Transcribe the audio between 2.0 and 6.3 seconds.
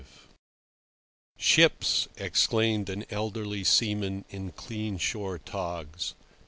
exclaimed an elderly seaman in clean shore togs.